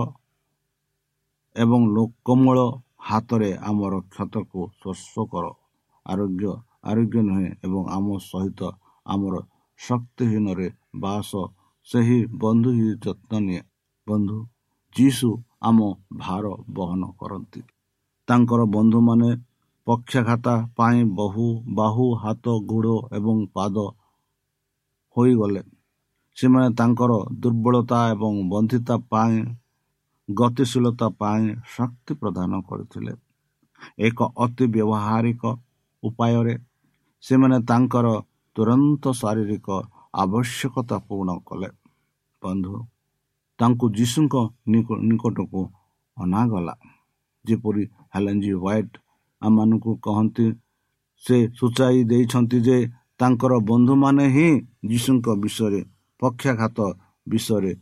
ଏବଂ 1.55 1.81
ଲୋକମୂଳ 1.95 2.59
ହାତରେ 3.07 3.49
ଆମର 3.69 3.93
କ୍ଷତକୁ 4.13 4.59
ସ୍ପର୍ଶ 4.79 5.13
କର 5.31 5.45
ଆରୋଗ୍ୟ 6.05 6.51
ଆରୋଗ୍ୟ 6.89 7.19
ନୁହେଁ 7.27 7.49
ଏବଂ 7.65 7.83
ଆମ 7.95 8.05
ସହିତ 8.23 8.61
ଆମର 9.05 9.35
ଶକ୍ତିହୀନରେ 9.79 10.67
ବାସ 10.95 11.31
ସେହି 11.87 12.19
ବନ୍ଧୁ 12.43 12.69
ହିଁ 12.77 12.89
ଯତ୍ନ 13.03 13.31
ନିଏ। 13.39 13.61
ବନ୍ଧୁ 14.07 14.37
ଯୀଶୁ 14.95 15.29
ଆମ 15.61 15.77
ଭାର 16.17 16.45
ବହନ 16.69 17.01
କରନ୍ତି। 17.19 17.61
ତାଙ୍କର 18.27 18.61
ବନ୍ଧୁମାନେ 18.75 19.29
ପକ୍ଷାଘାତ 19.87 20.47
ପାଇଁ 20.77 21.03
ବହୁ 21.17 21.45
ବାହୁ 21.75 22.05
ହାତ 22.23 22.45
ଗୋଡ଼ 22.71 22.95
ଏବଂ 23.17 23.37
ପାଦ 23.55 23.75
ହୋଇଗଲେ। 25.15 25.61
ସେମାନେ 26.37 26.69
ତାଙ୍କର 26.79 27.11
ଦୁର୍ବଳତା 27.43 27.99
ଏବଂ 28.13 28.33
ବନ୍ଧିତା 28.49 28.95
ପାଇଁ 29.11 29.37
ଗତିଶୀଳତା 30.29 31.07
ପାଇଁ 31.21 31.43
ଶକ୍ତି 31.75 32.13
ପ୍ରଦାନ 32.21 32.51
କରିଥିଲେ। 32.69 33.13
ଏକ 33.99 34.19
ଅତି 34.43 34.65
ବ୍ୟବହାରିକ 34.73 35.41
ଉପାୟରେ 36.03 36.55
ସେମାନେ 37.23 37.57
ତାଙ୍କର 37.69 38.07
ତୁରନ୍ତ 38.55 39.03
ଶାରୀରିକ 39.21 39.67
ଆବଶ୍ୟକତା 40.23 40.97
ପୂରଣ 41.07 41.29
କଲେ। 41.47 41.69
ବନ୍ଧୁ 42.41 42.75
ତାଙ୍କୁ 43.59 43.85
ଯୀଶୁଙ୍କ 43.97 44.35
ନିକଟକୁ 45.09 45.61
ଅଣାଗଲା 46.17 46.73
ଯେପରି 47.45 47.83
ହେଲେଞ୍ଜି 48.13 48.51
ହ୍ୱାଇଟ୍ 48.53 48.95
ଆମମାନଙ୍କୁ 49.41 49.91
କହନ୍ତି 50.05 50.45
ସେ 51.23 51.37
ସୂଚାଇ 51.59 51.99
ଦେଇଛନ୍ତି 52.03 52.57
ଯେ 52.67 52.77
ତାଙ୍କର 53.19 53.53
ବନ୍ଧୁମାନେ 53.69 54.25
ହିଁ 54.35 54.49
ଯୀଶୁଙ୍କ 54.89 55.27
ବିଷୟରେ 55.43 55.81
ପକ୍ଷାଘାତ 56.21 56.77
ବିଷୟରେ 57.27 57.73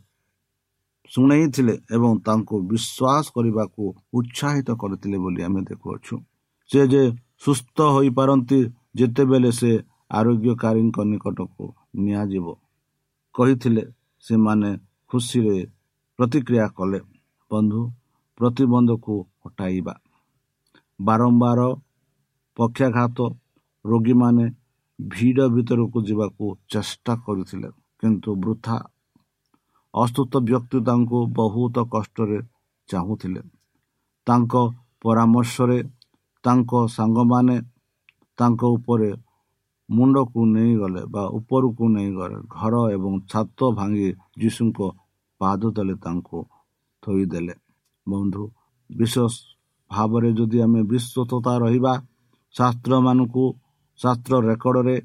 ଶୁଣେଇଥିଲେ 1.10 1.74
ଏବଂ 1.94 2.12
ତାଙ୍କୁ 2.26 2.56
ବିଶ୍ୱାସ 2.70 3.24
କରିବାକୁ 3.34 3.82
ଉତ୍ସାହିତ 4.18 4.68
କରିଥିଲେ 4.80 5.18
ବୋଲି 5.24 5.40
ଆମେ 5.46 5.60
ଦେଖୁଅଛୁ। 5.68 6.14
ସେ 6.70 6.80
ଯେ 6.92 7.02
ସୁସ୍ଥ 7.44 7.76
ହୋଇପାରନ୍ତି 7.94 8.58
ଯେତେବେଳେ 8.98 9.50
ସେ 9.60 9.72
ଆରୋଗ୍ୟକାରୀଙ୍କ 10.10 10.96
ନିକଟକୁ 11.10 11.64
ନିଆଯିବ 11.96 12.46
କହିଥିଲେ 13.34 13.82
ସେମାନେ 14.24 14.70
ଖୁସିରେ 15.10 15.56
ପ୍ରତିକ୍ରିୟା 16.18 16.66
କଲେ 16.78 17.00
ବନ୍ଧୁ 17.50 17.80
ପ୍ରତିବନ୍ଧକୁ 18.40 19.14
ହଟାଇବା 19.42 19.94
ବାରମ୍ବାର 21.00 21.60
ପକ୍ଷାଘାତ 22.56 23.18
ରୋଗୀମାନେ 23.84 24.46
ଭିଡ଼ 24.98 25.38
ଭିତରକୁ 25.48 25.98
ଯିବାକୁ 26.08 26.44
ଚେଷ୍ଟା 26.68 27.12
କରିଥିଲେ। 27.24 27.68
କିନ୍ତୁ 28.02 28.30
ବୃଥା 28.42 28.76
ଅସ୍ତୁତ 29.94 30.32
ବ୍ୟକ୍ତି 30.48 30.78
ତାଙ୍କୁ 30.88 31.18
ବହୁତ 31.32 31.76
କଷ୍ଟରେ 31.92 32.38
ଚାହୁଁଥିଲେ। 32.88 33.40
ତାଙ୍କ 34.26 34.54
ପରାମର୍ଶରେ 35.02 35.78
ତାଙ୍କ 36.44 36.72
ସାଙ୍ଗମାନେ 36.86 37.56
ତାଙ୍କ 38.38 38.62
ଉପରେ 38.76 39.10
ମୁଣ୍ଡକୁ 39.88 40.40
ନେଇଗଲେ 40.46 41.02
ବା 41.06 41.22
ଉପରକୁ 41.38 41.84
ନେଇଗଲେ। 41.88 42.38
ଘର 42.48 42.74
ଏବଂ 42.96 43.12
ଛାତ 43.32 43.58
ଭାଙ୍ଗି 43.78 44.08
ଯୀଶୁଙ୍କ 44.40 44.78
ପାଦ 45.40 45.60
ତଳେ 45.76 45.94
ତାଙ୍କୁ 46.04 46.38
ଥୋଇଦେଲେ। 47.02 47.54
ବନ୍ଧୁ 48.06 48.42
ବିଶେଷ 48.90 49.32
ଭାବରେ 49.90 50.30
ଯଦି 50.32 50.58
ଆମେ 50.60 50.80
ବିଶ୍ୱସ୍ତତା 50.82 51.52
ରହିବା 51.64 51.92
ଶାସ୍ତ୍ରମାନଙ୍କୁ 52.54 53.44
ଶାସ୍ତ୍ର 54.00 54.34
ରେକର୍ଡରେ 54.48 54.96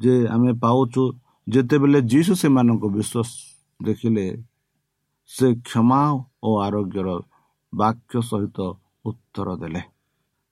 ଯେ 0.00 0.14
ଆମେ 0.28 0.50
ପାଉଛୁ 0.62 1.02
ଯେତେବେଳେ 1.46 2.00
ଯୀଶୁ 2.02 2.32
ସେମାନଙ୍କୁ 2.42 2.86
ବିଶ୍ୱାସ 2.96 3.28
ଦେଖିଲେ 3.80 4.24
ସେ 5.30 5.46
କ୍ଷମା 5.66 6.00
ଓ 6.42 6.50
ଆରୋଗ୍ୟର 6.60 7.08
ବାକ୍ୟ 7.72 8.14
ସହିତ 8.22 8.58
ଉତ୍ତର 9.04 9.48
ଦେଲେ। 9.56 9.82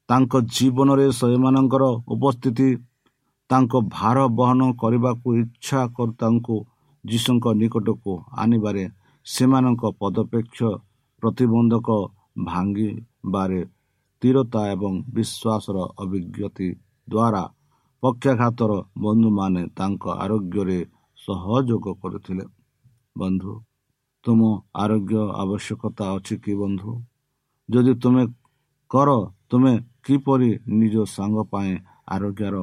ତାଙ୍କ 0.09 0.33
ଜୀବନରେ 0.55 1.07
ସେମାନଙ୍କର 1.11 1.85
ଉପସ୍ଥିତି 2.15 2.69
ତାଙ୍କ 3.51 3.73
ଭାର 3.89 4.19
ବହନ 4.39 4.61
କରିବାକୁ 4.73 5.29
ଇଚ୍ଛା 5.43 5.81
କରି 5.97 6.13
ତାଙ୍କୁ 6.21 6.57
ଯୀଶୁଙ୍କ 7.05 7.47
ନିକଟକୁ 7.61 8.13
ଆଣିବାରେ 8.37 8.85
ସେମାନଙ୍କ 9.27 9.83
ପଦପେକ୍ଷ 10.01 10.59
ପ୍ରତିବନ୍ଧକ 11.23 11.89
ଭାଙ୍ଗିବାରେ 13.25 13.61
ସ୍ଥିରତା 14.23 14.61
ଏବଂ 14.75 14.93
ବିଶ୍ୱାସର 15.15 15.77
ଅଭିଜ୍ଞତି 16.03 16.69
ଦ୍ୱାରା 17.09 17.43
ପକ୍ଷାଘାତର 18.03 18.73
ବନ୍ଧୁମାନେ 19.05 19.63
ତାଙ୍କ 19.79 20.05
ଆରୋଗ୍ୟରେ 20.25 20.79
ସହଯୋଗ 21.19 21.87
କରୁଥିଲେ 22.03 22.45
ବନ୍ଧୁ 23.17 23.53
ତୁମ 24.25 24.41
ଆରୋଗ୍ୟ 24.75 25.21
ଆବଶ୍ୟକତା 25.43 26.07
ଅଛି 26.17 26.35
କି 26.45 26.53
ବନ୍ଧୁ 26.55 26.91
ଯଦି 27.69 27.93
ତୁମେ 28.03 28.25
କର 28.91 29.09
ତୁମେ 29.51 29.75
କିପରି 30.05 30.51
ନିଜ 30.79 30.97
ସାଙ୍ଗ 31.15 31.39
ପାଇଁ 31.53 31.73
ଆରୋଗ୍ୟର 32.15 32.57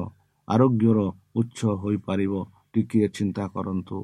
ଆରୋଗ୍ୟର 0.48 0.98
ଉତ୍ସ 1.40 1.60
ହୋଇପାରିବ 1.82 2.32
ଟିକିଏ 2.72 3.08
ଚିନ୍ତା 3.16 3.44
କରନ୍ତୁ 3.54 3.98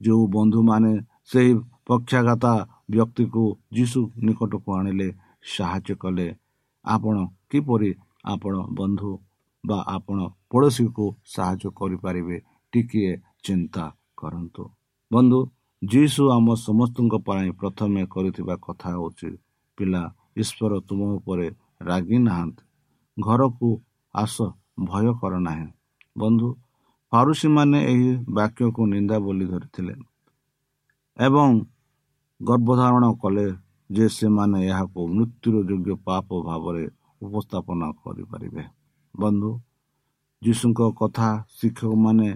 ଯେଉଁ 0.00 0.24
ବନ୍ଧୁମାନେ 0.34 0.92
ସେହି 1.30 1.52
ପକ୍ଷାଘାତା 1.86 2.52
ବ୍ୟକ୍ତିକୁ 2.90 3.44
ଯୀଶୁ 3.76 4.00
ନିକଟକୁ 4.24 4.68
ଆଣିଲେ 4.78 5.08
ସାହାଯ୍ୟ 5.46 5.94
କଲେ 6.02 6.26
ଆପଣ 6.84 7.16
କିପରି 7.50 7.90
ଆପଣ 8.24 8.54
ବନ୍ଧୁ 8.78 9.10
ବା 9.64 9.78
ଆପଣ 9.86 10.18
ପଡ଼ୋଶୀକୁ 10.50 11.04
ସାହାଯ୍ୟ 11.34 11.70
କରିପାରିବେ 11.78 12.36
ଟିକିଏ 12.72 13.12
ଚିନ୍ତା 13.44 13.84
କରନ୍ତୁ। 14.16 14.64
ବନ୍ଧୁ 15.10 15.38
ଯୀଶୁ 15.82 16.22
ଆମ 16.30 16.46
ସମସ୍ତଙ୍କ 16.58 17.14
ପାଇଁ 17.26 17.48
ପ୍ରଥମେ 17.60 18.02
କରିଥିବା 18.14 18.54
କଥା 18.66 18.88
ହେଉଛି 18.94 19.30
ପିଲା 19.78 20.02
ଈଶ୍ୱର 20.36 20.72
ତୁମ 20.88 21.00
ଉପରେ 21.18 21.46
ରାଗି 21.88 22.18
ନାହାନ୍ତି। 22.18 22.62
ଘରକୁ 23.16 23.70
ଆସ 24.14 24.36
ଭୟ 24.88 25.06
କର 25.20 25.32
ନାହିଁ। 25.38 25.66
ବନ୍ଧୁ 26.16 26.48
ଫାରୁସୀମାନେ 27.12 27.78
ଏହି 27.92 28.10
ବାକ୍ୟକୁ 28.36 28.82
ନିନ୍ଦା 28.86 29.16
ବୋଲି 29.18 29.46
ଧରିଥିଲେ 29.46 29.94
ଏବଂ 31.16 31.48
ଗର୍ଭଧାରଣ 32.40 33.04
କଲେ 33.22 33.46
ଯେ 33.90 34.04
ସେମାନେ 34.08 34.58
ଏହାକୁ 34.68 35.00
ମୃତ୍ୟୁର 35.14 35.56
ଯୋଗ୍ୟ 35.68 35.92
ପାପ 36.06 36.28
ଭାବରେ 36.48 36.84
ଉପସ୍ଥାପନ 37.22 37.80
କରିପାରିବେ। 38.02 38.64
ବନ୍ଧୁ 39.14 39.50
ଯୀଶୁଙ୍କ 40.42 40.80
କଥା 41.00 41.28
ଶିକ୍ଷକମାନେ 41.58 42.28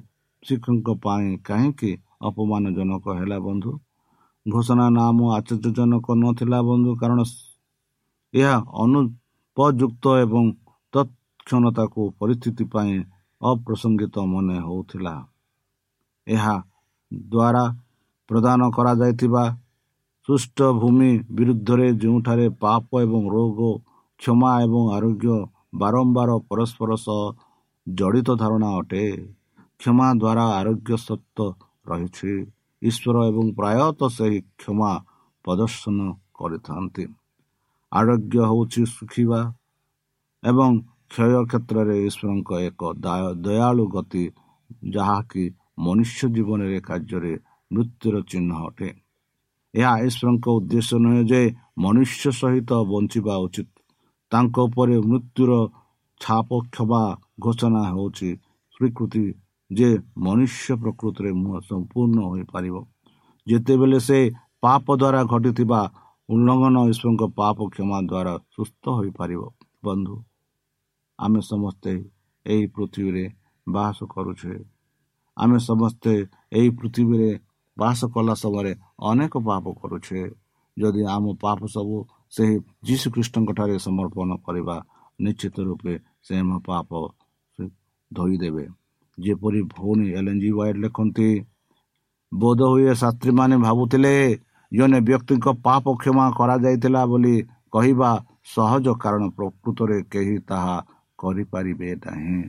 ଶିକ୍ଷକଙ୍କ 0.43 0.89
ପାଇଁ 1.05 1.29
କାହିଁକି 1.49 1.91
ଅପମାନଜନକ 2.29 3.05
ହେଲା 3.19 3.39
ବନ୍ଧୁ? 3.47 3.73
ଘୋଷଣା 4.47 4.87
ନାମ 4.91 5.19
ଆଶ୍ଚର୍ଯ୍ୟଜନକ 5.37 6.07
ନଥିଲା 6.23 6.59
ବନ୍ଧୁ 6.69 6.91
କାରଣ 7.01 7.21
ଏହା 8.35 8.57
ଅନୁପଯୁକ୍ତ 8.83 10.05
ଏବଂ 10.25 10.45
ତତ୍କ୍ଷଣତାକୁ 10.95 12.01
ପରିସ୍ଥିତି 12.19 12.65
ପାଇଁ 12.73 12.93
ଅପ୍ରସଙ୍ଗିତ 13.41 14.17
ମନେ 14.33 14.57
ହେଉଥିଲା। 14.67 15.15
ଏହା 16.27 16.55
ଦ୍ୱାରା 17.13 17.65
ପ୍ରଦାନ 18.29 18.61
କରାଯାଇଥିବା 18.77 19.43
ସୁଷ୍ଠ 20.29 20.67
ଭୂମି 20.77 21.11
ବିରୁଦ୍ଧରେ 21.33 21.87
ଯେଉଁଠାରେ 22.01 22.47
ପାପ 22.59 23.01
ଏବଂ 23.03 23.23
ରୋଗ 23.31 23.69
କ୍ଷମା 24.21 24.51
ଏବଂ 24.63 24.91
ଆରୋଗ୍ୟ 24.93 25.37
ବାରମ୍ବାର 25.81 26.37
ପରସ୍ପର 26.49 26.99
ସହ 27.01 27.21
ଜଡ଼ିତ 27.87 28.37
ଧାରଣା 28.43 28.71
ଅଟେ 28.79 29.05
କ୍ଷମା 29.81 30.09
ଦ୍ୱାରା 30.15 30.45
ଆରୋଗ୍ୟ 30.57 30.99
ସତ୍ୟ 31.01 31.47
ରହିଛି 31.87 32.33
ଈଶ୍ୱର 32.83 33.17
ଏବଂ 33.31 33.47
ପ୍ରାୟତଃ 33.57 34.13
ସେହି 34.17 34.39
କ୍ଷମା 34.59 34.93
ପ୍ରଦର୍ଶନ 35.45 35.99
କରିଥାନ୍ତି 36.39 37.05
ଆରୋଗ୍ୟ 37.93 38.47
ହେଉଛି 38.47 38.83
ଶୁଖିବା 38.93 39.41
ଏବଂ 40.43 40.81
କ୍ଷୟ 41.11 41.45
କ୍ଷେତ୍ରରେ 41.45 41.97
ଈଶ୍ୱରଙ୍କ 42.05 42.51
ଏକ 42.63 42.81
ଦୟାଳୁ 43.45 43.85
ଗତି 43.91 44.25
ଯାହାକି 44.91 45.45
ମନୁଷ୍ୟ 45.81 46.29
ଜୀବନରେ 46.35 46.79
କାର୍ଯ୍ୟରେ 46.89 47.33
ମୃତ୍ୟୁର 47.71 48.15
ଚିହ୍ନ 48.31 48.51
ଅଟେ 48.67 48.89
ଏହା 49.75 49.93
ଈଶ୍ୱରଙ୍କ 50.07 50.47
ଉଦ୍ଦେଶ୍ୟ 50.59 50.97
ନୁହେଁ 51.05 51.23
ଯେ 51.31 51.43
ମନୁଷ୍ୟ 51.79 52.25
ସହିତ 52.41 52.71
ବଞ୍ଚିବା 52.93 53.35
ଉଚିତ। 53.45 53.69
ତାଙ୍କ 54.33 54.57
ଉପରେ 54.69 54.97
ମୃତ୍ୟୁର 55.11 55.53
ଛାପ 56.21 56.49
କ୍ଷମା 56.73 57.03
ଘୋଷଣା 57.45 57.83
ହେଉଛି 57.91 58.31
ସ୍ୱୀକୃତି 58.75 59.25
ଯେ 59.71 59.89
ମନୁଷ୍ୟ 60.27 60.69
ପ୍ରକୃତିରେ 60.83 61.31
ସମ୍ପୂର୍ଣ୍ଣ 61.69 62.19
ହୋଇପାରିବ। 62.31 62.77
ଯେତେବେଳେ 63.47 63.99
ସେ 64.09 64.19
ପାପ 64.63 64.87
ଦ୍ୱାରା 65.01 65.21
ଘଟିଥିବା 65.33 65.81
ଉଲ୍ଲଙ୍ଘନ 66.29 66.77
ଈଶ୍ୱରଙ୍କ 66.93 67.23
ପାପ 67.41 67.59
କ୍ଷମା 67.75 67.99
ଦ୍ୱାରା 68.11 68.35
ସୁସ୍ଥ 68.55 68.85
ହୋଇପାରିବ। 68.99 69.43
ବନ୍ଧୁ 69.85 70.17
ଆମେ 71.19 71.41
ସମସ୍ତେ 71.51 71.93
ଏହି 72.47 72.65
ପୃଥିବୀରେ 72.75 73.25
ବାସ 73.67 73.99
କରୁଛେ। 74.13 74.55
ଆମେ 75.37 75.59
ସମସ୍ତେ 75.69 76.13
ଏହି 76.53 76.69
ପୃଥିବୀରେ 76.79 77.31
ବାସ 77.81 78.01
କଲା 78.15 78.35
ସମୟରେ 78.43 78.73
ଅନେକ 79.11 79.35
ପାପ 79.49 79.65
କରୁଛେ। 79.81 80.23
ଯଦି 80.77 81.03
ଆମ 81.15 81.25
ପାପ 81.43 81.61
ସବୁ 81.75 81.97
ସେହି 82.35 82.55
ଯୀଶୁଖ୍ରୀଷ୍ଟଙ୍କ 82.87 83.51
ଠାରେ 83.59 83.77
ସମର୍ପଣ 83.87 84.29
କରିବା 84.47 84.77
ନିଶ୍ଚିତ 85.19 85.57
ରୂପେ 85.69 85.95
ସେ 86.27 86.33
ଆମ 86.43 86.51
ପାପ 86.69 86.91
ଧୋଇଦେବେ। 88.11 88.65
ଯେପରି 89.19 89.61
ଭଉଣୀ 89.75 90.07
ଏଲ୍ 90.19 90.33
ଜି 90.43 90.51
ୱାଇଡ୍ 90.59 90.79
ଲେଖନ୍ତି 90.85 91.29
ବୋଧ 92.33 92.61
ହୁଏ 92.73 92.93
ଶାସ୍ତ୍ରୀମାନେ 93.03 93.57
ଭାବୁଥିଲେ 93.67 94.15
ଜଣେ 94.73 94.99
ବ୍ୟକ୍ତିଙ୍କ 95.09 95.47
ପାପ 95.67 95.85
କ୍ଷମା 96.01 96.27
କରାଯାଇଥିଲା 96.39 97.03
ବୋଲି 97.11 97.37
କହିବା 97.75 98.11
ସହଜ 98.55 98.87
କାରଣ 99.03 99.23
ପ୍ରକୃତରେ 99.37 99.99
କେହି 100.13 100.37
ତାହା 100.49 100.77
କରିପାରିବେ 101.19 101.91
ନାହିଁ। 102.05 102.41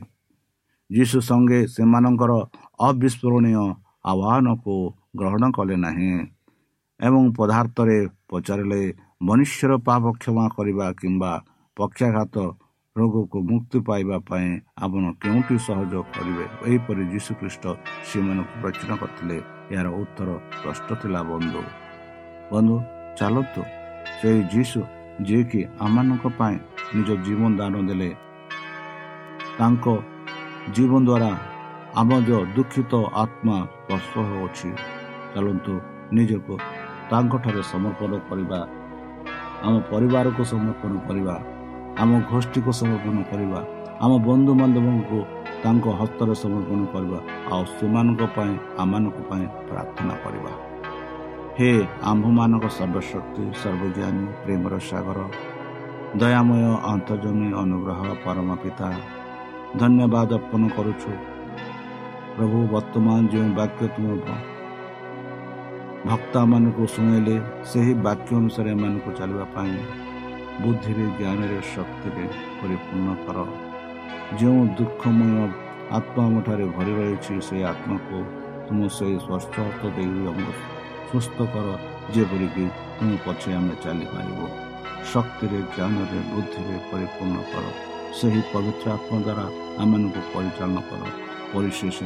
ଯୀଶୁ 0.90 1.18
ସଙ୍ଗେ 1.28 1.60
ସେମାନଙ୍କର 1.74 2.32
ଅବିସ୍ମରଣୀୟ 2.88 3.64
ଆହ୍ୱାନକୁ 4.10 4.76
ଗ୍ରହଣ 5.14 5.42
କଲେ 5.56 5.76
ନାହିଁ 5.84 6.12
ଏବଂ 7.00 7.22
ପଦାର୍ଥରେ 7.38 7.98
ପଚାରିଲେ 8.30 8.82
ମନୁଷ୍ୟର 9.28 9.72
ପାପ 9.86 10.04
କ୍ଷମା 10.20 10.44
କରିବା 10.56 10.86
କିମ୍ବା 11.00 11.32
ପକ୍ଷାଘାତ 11.76 12.36
ରୋଗକୁ 12.96 13.38
ମୁକ୍ତି 13.50 13.78
ପାଇବା 13.88 14.16
ପାଇଁ 14.28 14.48
ଆପଣ 14.84 15.04
କେଉଁଠି 15.22 15.54
ସହଯୋଗ 15.66 16.04
କରିବେ? 16.14 16.44
ଏହିପରି 16.66 17.02
ଯୀଶୁଖ୍ରୀଷ୍ଟ 17.12 17.64
ସେମାନଙ୍କୁ 18.08 18.54
ପ୍ରଶ୍ନ 18.62 18.90
କରିଥିଲେ। 19.02 19.36
ଏହାର 19.72 19.88
ଉତ୍ତର 20.00 20.28
ସ୍ପଷ୍ଟ 20.56 20.88
ଥିଲା 21.02 21.20
ବନ୍ଧୁ 21.30 21.62
ବନ୍ଧୁ 22.52 22.76
ଚାଲନ୍ତୁ। 23.18 23.62
ସେହି 24.18 24.40
ଯୀଶୁ 24.52 24.80
ଯିଏକି 25.26 25.60
ଆମମାନଙ୍କ 25.84 26.24
ପାଇଁ 26.38 26.56
ନିଜ 26.96 27.08
ଜୀବନ 27.26 27.50
ଦାନ 27.60 27.74
ଦେଲେ 27.88 28.10
ତାଙ୍କ 29.58 29.84
ଜୀବନ 30.74 31.00
ଦ୍ୱାରା 31.08 31.32
ଆମ 32.00 32.10
ଯେଉଁ 32.28 32.44
ଦୁଃଖିତ 32.56 32.92
ଆତ୍ମା 33.22 33.56
ସ୍ପର୍ଶ 33.72 34.12
ହେଉଅଛି 34.28 34.70
ଚାଲନ୍ତୁ 35.34 35.80
ନିଜକୁ 36.12 36.54
ତାଙ୍କଠାରେ 37.10 37.62
ସମର୍ପଣ 37.62 38.12
କରିବା। 38.30 38.60
ଆମ 39.62 39.80
ପରିବାରକୁ 39.90 40.44
ସମର୍ପଣ 40.44 40.92
କରିବା। 41.08 41.34
ଆମ 41.98 42.20
ଗୋଷ୍ଠୀକୁ 42.30 42.72
ସମର୍ପଣ 42.72 43.16
କରିବା। 43.30 43.60
ଆମ 44.00 44.12
ବନ୍ଧୁବାନ୍ଧବଙ୍କୁ 44.18 45.18
ତାଙ୍କ 45.62 45.86
ହସ୍ତରେ 45.88 46.34
ସମର୍ପଣ 46.34 46.80
କରିବା। 46.92 47.18
ଆଉ 47.52 47.64
ସେମାନଙ୍କ 47.64 48.22
ପାଇଁ 48.36 48.54
ଆମମାନଙ୍କ 48.78 49.18
ପାଇଁ 49.30 49.46
ପ୍ରାର୍ଥନା 49.68 50.14
କରିବା। 50.24 50.52
ହେ 51.58 51.70
ଆମ୍ଭମାନଙ୍କ 52.02 52.66
ସର୍ବଶକ୍ତି 52.68 53.44
ସର୍ବଜ୍ଞାନୀ 53.62 54.26
ପ୍ରେମର 54.44 54.78
ସାଗର। 54.78 55.18
ଦୟାମୟ 56.18 56.62
ଅନ୍ତର୍ଜମୀ 56.92 57.48
ଅନୁଗ୍ରହ 57.52 58.00
ପରମ 58.24 58.56
ପିତା। 58.62 58.88
ଧନ୍ୟବାଦ 59.78 60.32
ଅର୍ପଣ 60.32 60.62
କରୁଛୁ। 60.76 61.12
ପ୍ରଭୁ 62.36 62.58
ବର୍ତ୍ତମାନ 62.72 63.28
ଯେଉଁ 63.28 63.48
ବାକ୍ୟ 63.54 63.88
ତୁମ 63.96 64.06
ଭକ୍ତମାନଙ୍କୁ 66.02 66.84
ଶୁଣାଇଲେ 66.94 67.34
ସେହି 67.70 67.92
ବାକ୍ୟ 68.04 68.30
ଅନୁସାରେ 68.38 68.70
ଏମାନଙ୍କୁ 68.74 69.10
ଚାଲିବା 69.18 69.44
ପାଇଁ 69.54 69.74
ବୁଦ୍ଧିରେ 70.62 71.04
ଜ୍ଞାନରେ 71.18 71.58
ଶକ୍ତିରେ 71.74 72.24
ପରିପୂର୍ଣ୍ଣ 72.58 73.08
କର। 73.24 73.38
ଯେଉଁ 74.40 74.62
ଦୁଃଖମୟ 74.78 75.32
ଆତ୍ମା 75.98 76.22
ଆମଠାରେ 76.28 76.66
ଭରି 76.76 76.92
ରହିଛି 76.98 77.34
ସେହି 77.48 77.62
ଆତ୍ମାକୁ 77.72 78.16
ତୁମ 78.66 78.78
ସେହି 78.96 79.16
ସ୍ୱସ୍ଥ 79.26 79.54
ହାତ 79.66 79.82
ଦେଇ 79.96 80.12
ଆମକୁ 80.30 80.52
ସୁସ୍ଥ 81.10 81.36
କର 81.54 81.66
ଯେପରିକି 82.14 82.64
ତୁମ 82.98 83.10
ପଛେ 83.24 83.50
ଆମେ 83.58 83.74
ଚାଲିପାରିବୁ। 83.84 84.46
ଶକ୍ତିରେ 85.12 85.58
ଜ୍ଞାନରେ 85.74 86.18
ବୁଦ୍ଧିରେ 86.32 86.76
ପରିପୂର୍ଣ୍ଣ 86.90 87.38
କର। 87.52 87.64
ସେହି 88.18 88.40
ପବିତ୍ର 88.52 88.86
ଆତ୍ମା 88.96 89.18
ଦ୍ୱାରା 89.26 89.46
ଆମମାନଙ୍କୁ 89.82 90.20
ପରିଚାଳନା 90.34 90.82
କର। 90.90 91.02
ପରିଶେଷ 91.52 91.98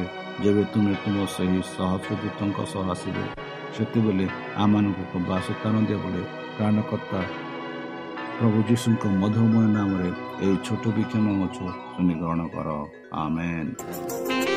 ଯେବେ 0.43 0.63
ତୁମେ 0.71 0.93
ତୁମ 1.03 1.15
ସେହି 1.35 1.59
ସହସ୍ରଦୂତଙ୍କ 1.73 2.57
ସହ 2.73 2.85
ଆସିବେ 2.93 3.25
ସେତେବେଳେ 3.77 4.25
ଆମମାନଙ୍କୁ 4.63 5.17
ବାସସ୍ଥାନ 5.29 5.75
ଦିଅ 5.87 5.97
ବୋଲି 6.03 6.21
ପ୍ରାଣକର୍ତ୍ତା 6.57 7.19
ପ୍ରଭୁ 8.37 8.59
ଯୀଶୁଙ୍କ 8.69 9.03
ମଧୁମୟ 9.21 9.65
ନାମରେ 9.77 10.09
ଏହି 10.45 10.55
ଛୋଟ 10.65 10.83
ବିକ୍ଷମ 10.97 11.25
ଅଛୁ 11.45 11.65
ଶୁଣି 11.93 12.13
ଗ୍ରହଣ 12.21 12.41
କର। 12.53 12.67
ଆମେନ୍। 13.23 14.56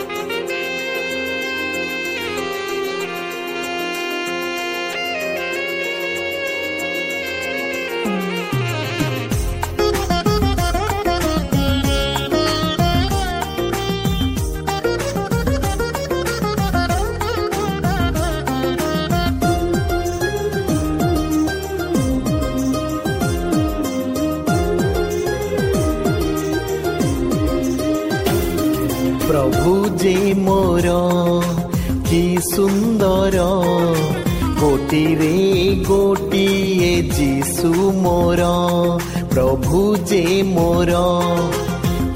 ଯେ 40.11 40.23
ମୋର 40.45 40.93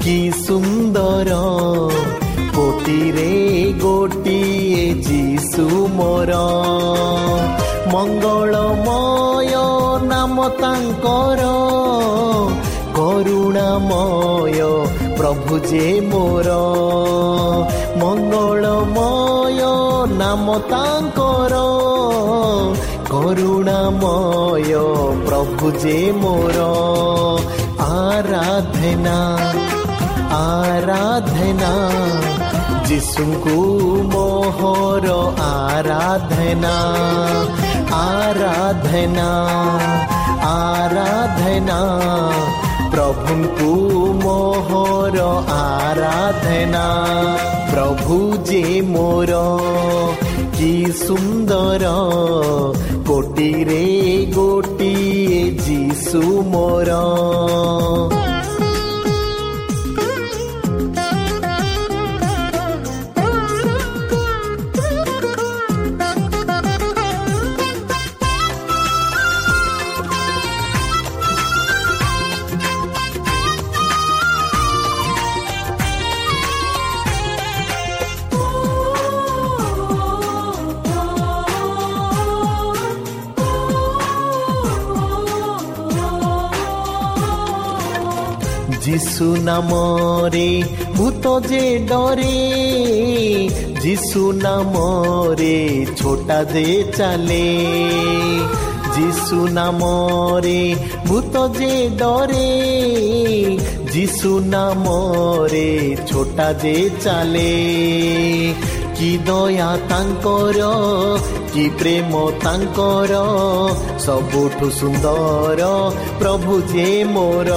କି 0.03 0.15
ସୁନ୍ଦର 0.37 1.35
ଗୋଟିରେ 2.55 3.27
ଗୋଟିଏ 3.83 4.87
ଯୀଶୁ 5.05 5.65
ମୋର 5.93 6.39
ମଙ୍ଗଳମୟ 7.93 9.53
ନାମ 10.11 10.47
ତାଙ୍କର 10.59 11.45
କରୁଣାମୟ 12.97 14.59
ପ୍ରଭୁ 15.17 15.61
ଯେ 15.71 15.87
ମୋର 16.11 16.59
ମଙ୍ଗଳମୟ 18.03 19.61
ନାମ 20.19 20.57
ତାଙ୍କର 20.73 21.63
କରୁଣାମୟ 23.09 24.71
ପ୍ରଭୁ 25.27 25.71
ଯେ 25.83 25.99
ମୋର 26.21 26.59
ଆରାଧନା 28.05 29.17
ଆରାଧନା 30.37 31.71
ଯୀଶୁଙ୍କୁ 32.89 33.55
ମୋହର 34.13 35.07
ଆରାଧନା 35.45 36.73
ଆରାଧନା 37.99 39.29
ଆରାଧନା 40.49 41.79
ପ୍ରଭୁଙ୍କୁ 42.95 43.71
ମୋହର 44.25 45.25
ଆରାଧନା 45.55 46.85
ପ୍ରଭୁ 47.73 48.19
ଯେ 48.49 48.63
ମୋର 48.93 49.41
କି 50.57 50.73
ସୁନ୍ଦର 51.01 51.95
କୋଟିରେ 53.09 53.83
ଗୋଟିଏ 54.35 54.74
ଯୀଶୁ 55.95 56.21
যিশু 88.95 89.35
নামরে, 89.35 90.63
ভূত 90.95 91.47
যে 91.47 91.79
ডরে, 91.89 92.37
যিশু 93.81 94.31
নামরে, 94.31 95.85
ছোটা 95.97 96.43
যে 96.43 96.83
চালে। 96.97 97.47
যিশু 98.95 99.47
নামরে, 99.47 100.75
ভূত 101.05 101.57
যে 101.57 101.89
ডরে, 101.97 102.51
যিশু 103.91 104.39
নামরে, 104.39 105.95
ছোটা 106.07 106.53
যে 106.53 106.89
চালে। 107.03 107.53
কি 108.97 109.11
দয়া 109.25 109.71
তাঙ্কর 109.89 110.57
কি 111.53 111.65
প্রেম 111.77 112.11
তাঙ্কর 112.43 113.11
সবুঠু 113.99 114.67
সুন্দর 114.79 115.59
প্রভু 116.19 116.53
যে 116.71 116.89
মোর 117.05 117.49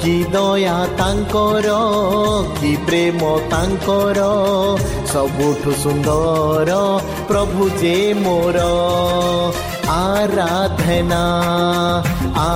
কি 0.00 0.16
দয়া 0.32 0.78
তাঙ্কর 0.98 1.66
কি 2.60 2.72
প্রেম 2.86 3.20
তাঙ্কর 3.50 4.18
সবুঠু 5.12 5.72
সুন্দর 5.82 6.68
প্রভু 7.28 7.62
যে 7.80 7.98
মোর 8.24 8.56
আরাধনা 10.04 11.24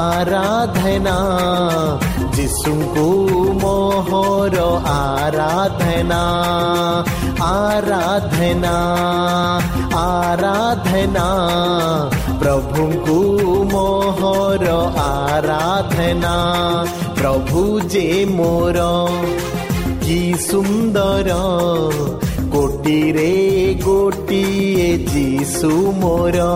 আরাধনা 0.07 1.18
যিশুঙ্কু 2.35 3.09
মোহর 3.62 4.55
আরাধনা 5.03 6.24
ଆରାଧନା 7.46 8.77
ଆରାଧନା 9.98 11.27
ପ୍ରଭୁଙ୍କୁ 12.40 13.18
ମୋହର 13.72 14.66
ଆରାଧନା 15.05 16.35
ପ୍ରଭୁ 17.18 17.64
ଯେ 17.94 18.07
ମୋର 18.35 18.87
କି 20.05 20.20
ସୁନ୍ଦର 20.44 21.38
କୋଟିରେ 22.55 23.33
ଗୋଟିଏ 23.85 24.90
ଯୀଶୁ 25.11 25.72
ମୋର 26.01 26.46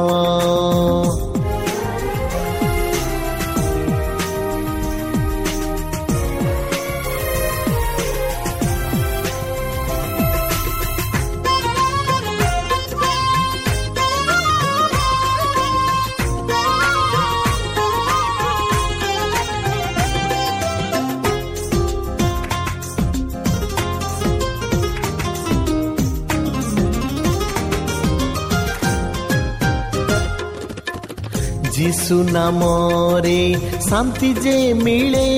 যিশু 32.11 32.17
নামরে 32.33 33.41
শান্তি 33.89 34.29
যে 34.43 34.57
মিলে 34.85 35.29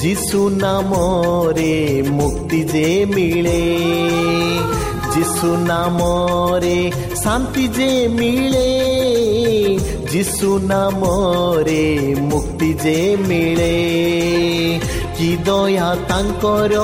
যিশু 0.00 0.40
নামরে 0.58 1.74
মুক্তি 2.10 2.60
যে 2.72 2.88
মিলে 3.14 3.62
যিশু 5.14 5.50
নামরে 5.70 6.78
শান্তি 7.24 7.64
যে 7.76 7.90
মিলে 8.18 8.70
যিশু 10.12 10.50
নামরে 10.72 11.84
মুক্তি 12.30 12.70
যে 12.84 13.00
মিলে 13.28 13.76
কি 15.16 15.30
দয়া 15.46 15.90
ତାଙ୍କର 16.10 16.74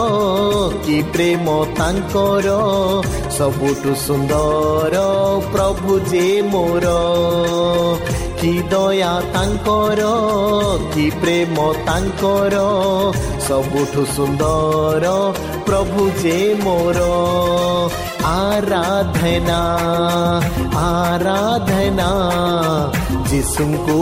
କି 0.84 0.96
ପ୍ରେମ 1.12 1.46
ତାଙ୍କର 1.78 2.48
ସବୁଠୁ 3.36 3.92
ସୁନ୍ଦର 4.06 4.94
ପ୍ରଭୁ 5.52 5.92
ଯେ 6.10 6.26
ମୋର 6.44 6.86
କି 8.39 8.53
ଦୟା 8.71 9.13
ତାଙ୍କର 9.33 10.01
କି 10.93 11.05
ପ୍ରେମ 11.21 11.57
ତାଙ୍କର 11.87 12.55
ସବୁଠୁ 13.47 14.03
ସୁନ୍ଦର 14.15 15.05
ପ୍ରଭୁ 15.67 16.01
ଯେ 16.21 16.37
ମୋର। 16.63 16.99
ଆରାଧନା 18.25 19.59
ଆରାଧନା 20.83 22.09
ଯୀଶୁଙ୍କୁ 23.31 23.99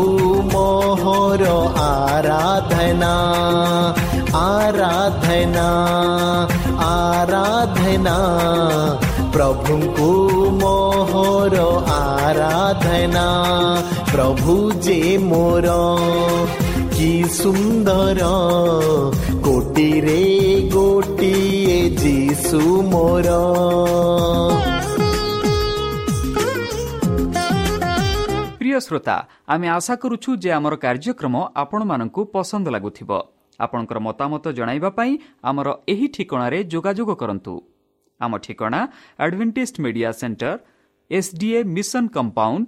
ମୋହର 0.53 1.43
ଆରାଧନା 1.85 3.13
ଆରାଧନା 4.43 5.67
ଆରାଧନା 6.87 8.15
ପ୍ରଭୁଙ୍କୁ 9.35 10.09
ମୋହର 10.61 11.55
ଆରାଧନା। 11.97 13.27
ପ୍ରଭୁ 14.13 14.55
ଯେ 14.85 14.97
ମୋର 15.17 15.67
କି 16.93 17.11
ସୁନ୍ଦର 17.37 18.21
କୋଟିରେ 19.45 20.19
ଗୋଟିଏ 20.73 21.77
ଯିଶୁ 22.01 22.61
ମୋର। 22.91 23.29
ପ୍ରିୟ 28.59 28.77
ଶ୍ରୋତା 28.85 29.17
ଆମେ 29.47 29.67
ଆଶା 29.77 29.95
କରୁଛୁ 29.95 30.29
ଯେ 30.43 30.49
ଆମର 30.57 30.73
କାର୍ଯ୍ୟକ୍ରମ 30.85 31.35
ଆପଣମାନଙ୍କୁ 31.55 32.21
ପସନ୍ଦ 32.33 32.65
ଲାଗୁଥିବ। 32.75 33.11
ଆପଣଙ୍କର 33.59 33.97
ମତାମତ 34.07 34.45
ଜଣାଇବା 34.57 34.89
ପାଇଁ 34.97 35.11
ଆମର 35.49 35.67
ଏହି 35.87 36.07
ଠିକଣାରେ 36.15 36.59
ଯୋଗାଯୋଗ 36.73 37.09
କରନ୍ତୁ। 37.21 37.53
ଆମ 38.21 38.31
ଠିକଣା 38.45 38.81
Adventist 39.19 39.75
Media 39.83 40.09
Centre 40.21 40.53
SDA 41.11 41.59
mission 41.75 42.09
compound 42.15 42.67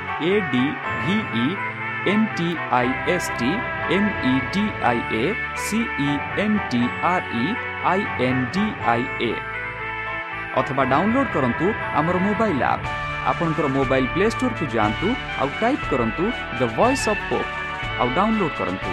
A 0.29 0.33
D 0.53 0.63
V E 1.03 1.45
N 2.11 2.25
T 2.37 2.49
I 2.79 2.89
S 3.13 3.29
T 3.39 3.51
M 3.95 4.09
E 4.31 4.33
D 4.53 4.63
I 4.89 4.99
A 5.21 5.23
C E 5.65 6.09
N 6.43 6.57
T 6.71 6.81
R 7.11 7.31
E 7.43 7.45
I 7.91 8.01
N 8.27 8.43
D 8.55 8.65
I 8.93 9.05
A 9.29 9.31
ଅଥବା 10.61 10.83
download 10.93 11.31
କରନ୍ତୁ 11.35 11.67
ଆମର 11.99 12.15
mobile 12.27 12.63
app 12.73 12.85
ଆପଣଙ୍କର 13.31 13.67
mobile 13.77 14.11
play 14.13 14.27
ଷ୍ଟୋରକୁ 14.35 14.65
ଯାଆନ୍ତୁ 14.75 15.07
ଆଉ 15.41 15.49
type 15.61 15.85
କରନ୍ତୁ 15.91 16.23
the 16.59 16.61
Voice 16.77 17.07
of 17.13 17.23
Hope 17.29 17.49
ଆଉ 17.99 18.07
download 18.17 18.55
କରନ୍ତୁ। 18.59 18.91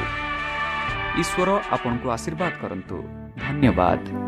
ଈଶ୍ୱର 1.22 1.48
ଆପଣଙ୍କୁ 1.74 2.06
ଆଶୀର୍ବାଦ 2.16 2.52
କରନ୍ତୁ। 2.62 2.96
ଧନ୍ୟବାଦ। 3.44 4.27